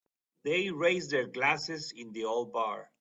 They 0.41 0.71
raised 0.71 1.11
their 1.11 1.27
glasses 1.27 1.91
in 1.95 2.11
the 2.11 2.25
old 2.25 2.51
bar. 2.51 2.89